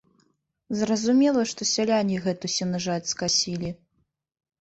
Зразумела, 0.79 1.43
што 1.51 1.67
сяляне 1.71 2.17
гэту 2.23 2.45
сенажаць 2.53 3.11
скасілі. 3.13 3.69